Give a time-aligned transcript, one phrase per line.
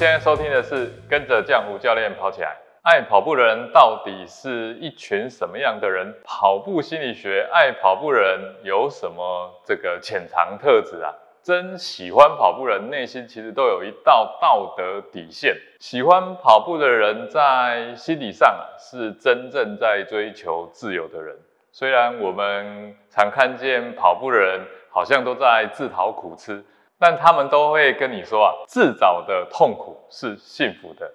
[0.00, 2.56] 现在收听的是跟着江湖教练跑起来。
[2.80, 6.14] 爱跑步的人到底是一群什么样的人？
[6.24, 11.12] 跑步心理学，爱跑步的人有什么这个潜藏特质啊？
[11.42, 15.54] 真喜欢跑步人内心其实都有一道道德底线。
[15.78, 21.36] 喜欢跑步的人在心理上啊，是真正在追求自由的人。
[21.72, 26.64] 虽然我们常看见跑步的人好像都在自讨苦吃，
[27.00, 31.10] 但他们都会跟你说啊，自找的痛苦是幸福的。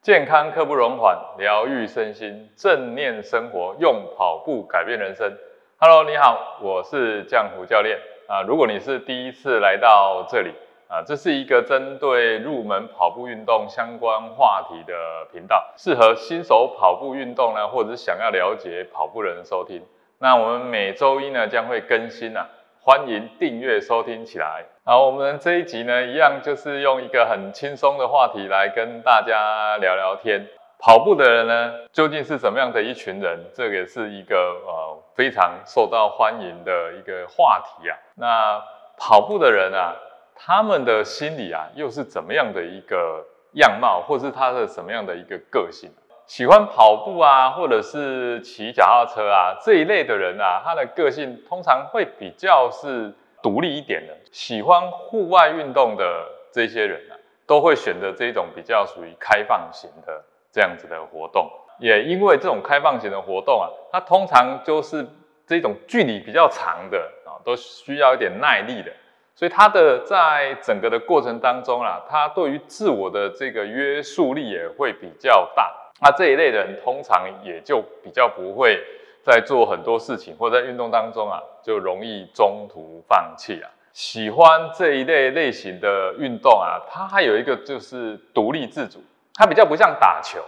[0.00, 5.30] 健康刻不容缓，疗愈身心，正念生活，用跑步改变人生。
[5.78, 7.98] Hello，你好，我是江湖教练
[8.28, 8.40] 啊。
[8.40, 10.54] 如果你是第一次来到这里
[10.88, 14.94] 啊，这是一个针对入门跑步运动相关话题的
[15.30, 19.82] 频道，适合新手跑步运动呢，或者是想要了解跑步的人收听。
[20.18, 22.48] 那我们每周一呢将会更新啊。
[22.82, 24.64] 欢迎订阅收听起来。
[24.84, 30.48] 好，我们这一集呢，一样就是用一个很轻松的话题来跟大家聊聊天。
[30.78, 33.38] 跑步的人呢，究竟是什么样的一群人？
[33.54, 37.98] 这也是一个呃非常受到欢迎的一个话题啊。
[38.14, 38.58] 那
[38.96, 39.94] 跑步的人啊，
[40.34, 43.22] 他们的心理啊，又是怎么样的一个
[43.56, 45.90] 样貌，或是他的什么样的一个个性？
[46.30, 54.16] 喜欢跑步啊，或者是骑脚踏车啊这一类的人啊，他的个性通常会比较是独立一点的。
[54.30, 56.04] 喜欢户外运动的
[56.52, 61.50] 这些人啊，都会选择这种比较属于开放型的这样子的活动。
[61.80, 65.04] 也因为这种开放型的活动啊，它通常就是
[65.48, 68.92] 这种距离比较长的啊，都需要一点耐力的，
[69.34, 75.78] 所以它的在整个的过程当中啊，它对于自我的这个约束力也会比较大。
[76.00, 78.82] 那这一类人通常也就比较不会
[79.22, 83.68] 在做很多事情，或在运动当中啊，就容易中途放弃啊。
[83.92, 89.02] 喜欢这一类类型的运动啊，它还有一个就是独立自主，
[89.34, 90.40] 它比较不像打球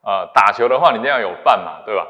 [0.00, 0.30] 啊。
[0.32, 2.06] 打球的话，你一定要有伴嘛，对吧？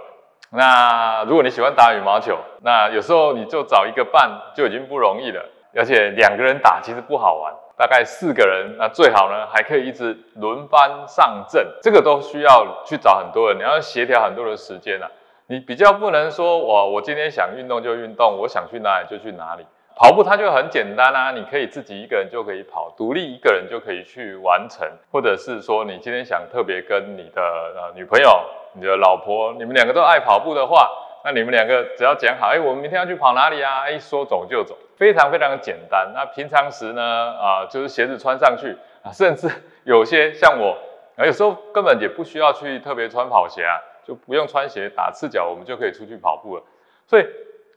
[0.50, 5.44] 那如果你喜欢打羽毛球，那有时候你就找一个伴就已经不容易了，
[5.74, 7.52] 而且两个人打其实不好玩。
[7.76, 15.10] 大概四个人，那最好呢，还可以一直轮番上阵，这个都需要去找很多人，你要协调很多的时间啊。
[15.46, 19.66] 你比较不能说，我我今天想运动就运动，我想去哪里就去哪里。
[19.96, 28.40] 跑步它就很简单啊，你可以自己一个人就可以跑，独立一个人就可以去完成，或者是说你今天想特别跟你的呃女朋友、
[28.72, 30.88] 你的老婆，你们两个都爱跑步的话。
[31.24, 33.80] 那你们两个只要讲好，哎，我们明天要去跑哪里啊？
[33.80, 36.12] 哎，说走就走，非常非常的简单。
[36.14, 39.50] 那平常时呢，啊，就是鞋子穿上去啊，甚至
[39.84, 40.76] 有些像我，
[41.16, 46.62] 啊，有时候根本也不需要去特别穿跑鞋啊，就不用穿鞋，打赤脚，我们就可以出去跑步了。
[47.06, 47.26] 所以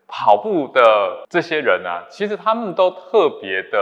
[0.08, 3.80] 跑步的这些人啊，其实他们都特别的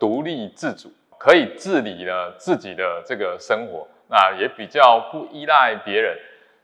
[0.00, 6.18] 独立自主，可以自理呢自己的这个生活，那也比较不依赖别人，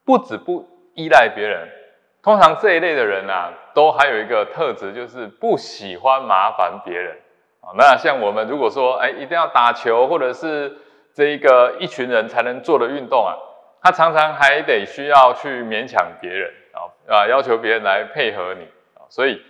[0.05, 1.69] 不止不依赖别人。
[2.23, 7.17] 通常这一类的人啊，都还有一个特质，就是不喜欢麻烦别人
[7.63, 7.73] 啊。
[7.79, 10.77] 那像我们如果说，哎，一定要打球，或者是
[11.15, 13.33] 这一个一群人才能做的运动啊，
[13.83, 18.65] 他常常还得需要去勉强别人啊，啊，要求别人来配合你
[18.95, 19.09] 啊。
[19.09, 19.41] 所以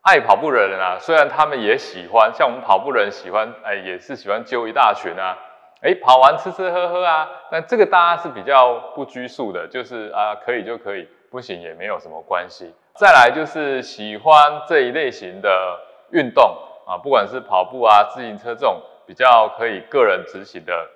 [0.00, 5.36] 爱跑步的人啊，虽然他们也喜欢，像我们跑步人喜欢，哎，也是喜欢揪一大群啊，
[5.82, 7.28] 哎，跑完吃吃喝喝啊。
[7.50, 11.06] 但这个大家是比较不拘束的，就是啊，可以就可以。
[11.30, 12.72] 不行也没有什么关系。
[12.94, 15.78] 再来就是喜欢这一类型的
[16.10, 16.44] 运动
[16.84, 20.88] 啊，不管是跑步啊、自行车这种比较可以个人执行的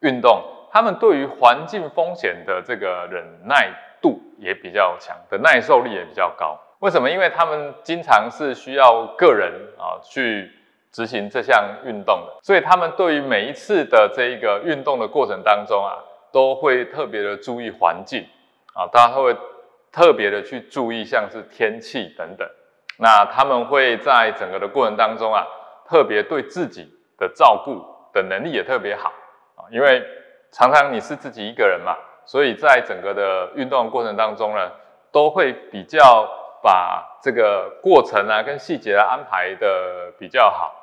[0.00, 0.42] 运动，
[0.72, 3.70] 他们对于环境风险的这个忍耐
[4.00, 6.58] 度也比较强，的耐受力也比较高。
[6.78, 7.10] 为什么？
[7.10, 10.50] 因为他们经常是需要个人啊去
[10.90, 15.98] 执行这项运动的，所以他们对于每一次的这一个运动的过程当中啊，
[16.32, 18.26] 都会特别的注意环境
[18.72, 19.36] 啊，大家会。
[19.92, 22.48] 特别的去注意，像是天气等等，
[22.98, 25.44] 那他们会在整个的过程当中啊，
[25.88, 26.88] 特别对自己
[27.18, 29.12] 的照顾的能力也特别好
[29.56, 30.02] 啊，因为
[30.52, 34.70] 常常你是自己一个人嘛，所以在整个的运动过程当中呢，
[35.10, 36.28] 都会比较
[36.62, 40.74] 把这个过程啊跟细节安排的比较好。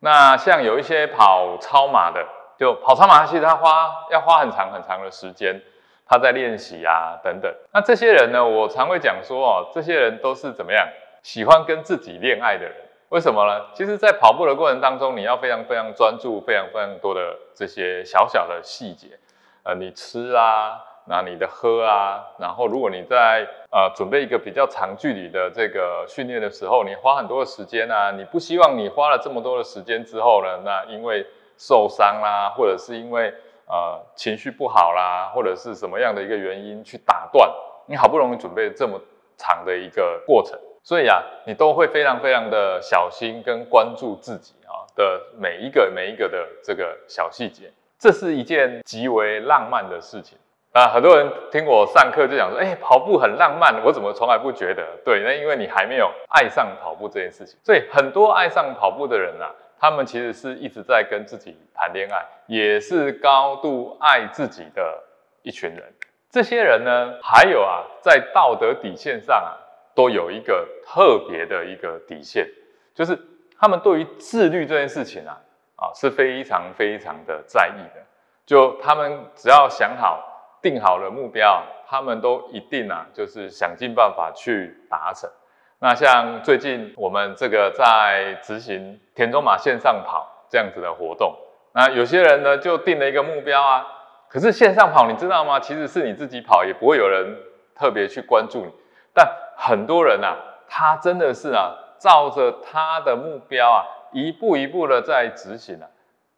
[0.00, 2.24] 那像有一些跑超马的，
[2.58, 5.60] 就跑超马，其实他花要花很长很长的时间。
[6.08, 7.52] 他在练习啊，等等。
[7.72, 8.44] 那这些人呢？
[8.44, 10.86] 我常会讲说哦，这些人都是怎么样？
[11.22, 12.74] 喜欢跟自己恋爱的人。
[13.08, 13.66] 为什么呢？
[13.72, 19.18] 其实，在跑步的过程当中，你要非常非常专注，非常非常多的这些小小的细节。
[19.62, 31.26] 呃，你吃啊，那你的喝啊，然后如果你在呃准备一个比较长距离的这个训练的时候，你花很多的时间啊，你不希望你花了这么多的时间之后呢，那因为
[31.56, 33.32] 受伤啦，或者是因为
[33.66, 37.48] 呃情绪不好啦，或者是什么样的一个原因去打断
[37.86, 39.00] 你好不容易准备这么
[39.36, 50.38] 长的一个过程，所以啊，你都会非常非常的小心跟关注自己啊的每一个每一个的这个小细节，这是一件极为浪漫的事情。
[50.72, 54.84] 啊，很多人听我上课就讲说，哎，跑步很浪漫，我怎么从来不觉得？
[55.06, 57.58] 对，那因为你还没有爱上跑步这件事情。
[57.62, 59.48] 所以很多爱上跑步的人啊，
[59.78, 65.02] 他们其实是一直在跟自己谈恋爱，也是高度爱自己的
[65.42, 65.92] 一群人。
[66.30, 69.56] 这些人呢，还有啊，在道德底线上啊，
[69.94, 72.48] 都有一个特别的一个底线，
[72.94, 73.18] 就是
[73.58, 75.40] 他们对于自律这件事情啊，
[75.76, 78.02] 啊是非常非常的在意的。
[78.44, 80.32] 就他们只要想好。
[80.62, 85.30] 定好了目标，他们都一定啊，就是想尽办法去达成。
[85.78, 91.36] 那像最近我们这个在执行田中马线上跑这样子的活动，
[91.74, 93.86] 那有些人呢就定了一个目标啊，
[94.28, 95.60] 可是线上跑你知道吗？
[95.60, 97.36] 其实是你自己跑，也不会有人
[97.74, 98.72] 特别去关注你。
[99.12, 100.36] 但很多人啊，
[100.66, 105.86] 他真的是啊，照着他的目标啊，一步一步的在执行啊。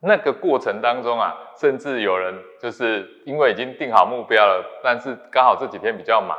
[0.00, 6.36] 那个过程当中啊，甚至有人就是因为已经定好目标了，但是刚好这几天比较忙，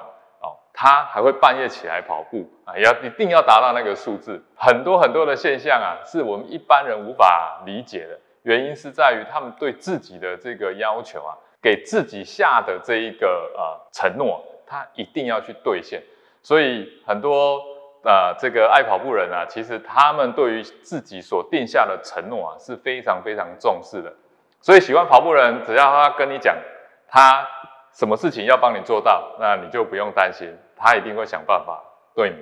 [0.82, 4.42] 他还会半夜起来跑步啊，要一定要达到那个数字。
[4.56, 16.02] 很多很多的现象啊，是我们一般人无法理解的，原因是在于他们对自己的这个要求啊，给自己下的这一个呃承诺，他一定要去兑现，
[16.42, 17.62] 所以很多。
[18.02, 24.10] 啊，这个爱跑步人啊，其实他们对于自己所定下的承诺啊是非常非常重视的。
[24.62, 26.56] 所以喜欢跑步人，只要他跟你讲
[27.10, 27.46] 他
[27.94, 31.84] 什么事情要帮你做到，那你就不用担心，他一定会想办法
[32.16, 32.38] 对你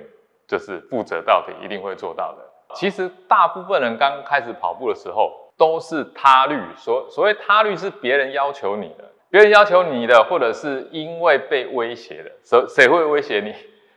[0.46, 2.74] 就是负责到底，一定会做到的。
[2.74, 13.54] 其实大部分人刚开始跑步的时候都是他律，所所谓他律是别人要求你的，别人要求你的，或者是因为被威胁的，谁谁会威胁你？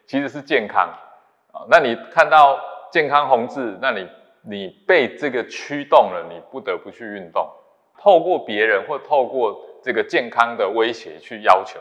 [0.08, 0.90] 其实是健康。
[1.54, 2.58] 啊，那你看到
[2.92, 4.08] 健康红字，那你
[4.42, 7.50] 你被这个驱动了，你不得不去运动，
[8.02, 11.80] 透过别人或透过这个健康的威胁去要求。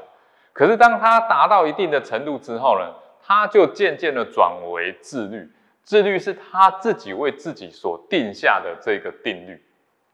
[0.53, 5.49] 可是当他达到一定的程度之后呢，他就渐渐的转为自律。
[5.83, 9.61] 自律是他自己为自己所定下的这个定律，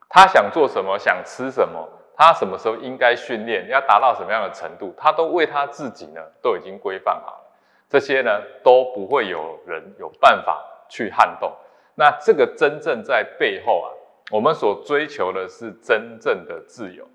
[0.09, 1.87] 他想做什么，想吃什么，
[2.17, 7.45] 他什么时候应该训练，要达到什么样的程度，他都为他自己呢都已经规范好了。
[7.89, 11.53] 这些呢都不会有人有办法去撼动。
[11.95, 13.89] 那这个真正在背后啊，
[14.31, 17.09] 我们所追求的是真正的自由。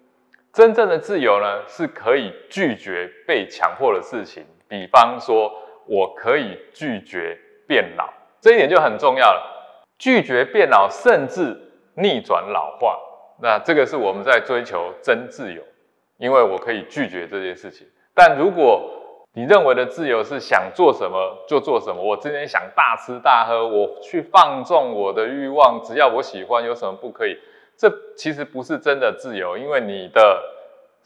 [0.54, 4.46] 真正的自由呢，是可以拒绝被强迫的事情。
[4.68, 5.52] 比方说，
[5.86, 7.38] 我可以拒绝
[7.68, 9.42] 变老，这一点就很重要了。
[9.98, 11.58] 拒绝变老，甚至
[11.96, 12.98] 逆转老化。
[13.42, 15.62] 那这个是我们在追求真自由，
[16.18, 17.88] 因为我可以拒绝这件事情。
[18.14, 19.01] 但如果
[19.34, 22.04] 你认为的自由是想做什么就做什么。
[22.04, 27.40] 我今天想大吃大喝，我去放纵我的欲望，只要我喜欢，有什么不可以？
[27.78, 30.44] 这其实不是真的自由，因为你的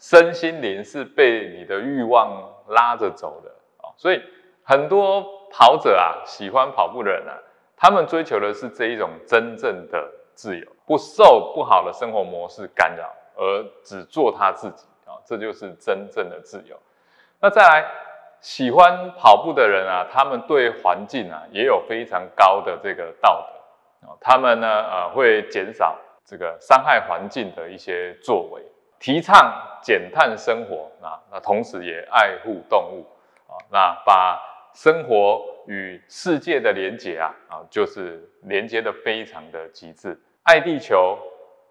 [0.00, 3.94] 身心灵是被你的欲望拉着走的啊。
[3.96, 4.20] 所以
[4.64, 7.38] 很多跑者啊，喜欢跑步的人啊，
[7.76, 16.76] 他们追求的是这一种真正的自由，不受不好的生活模式干扰，而只做他自己啊，这就是真正的自由。
[17.38, 17.88] 那再来。
[18.46, 28.62] 喜欢跑步的人啊，他们对环境啊也有非常高的这个道德啊，他们呢呃会减少这个伤害环境的一些作为，
[29.00, 33.04] 提倡减碳生活啊，那同时也爱护动物
[33.48, 34.40] 啊，那把
[34.72, 41.18] 生活与世界的连接啊啊就是连接的非常的极致，爱地球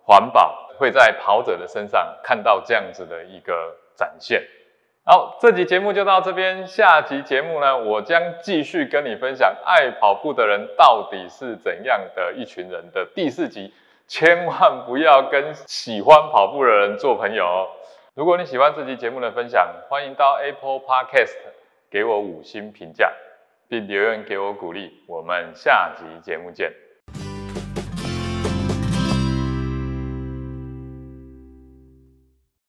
[0.03, 4.45] 环保会在跑者的身上看到这样子的一个展现。
[5.07, 6.65] 好，这集节目就到这边。
[6.65, 13.71] 下集节目呢，我将继续跟你分享爱跑步的人到底是怎样的一群人的第四集。
[14.07, 17.67] 千万不要跟喜欢跑步的人做朋友哦。
[18.15, 21.37] 如果你喜欢这集节目的分享，欢迎到 Apple Podcast
[21.91, 23.13] 给我五星评价，
[23.67, 25.03] 并留言给我鼓励。
[25.07, 26.84] 我们下集节目见。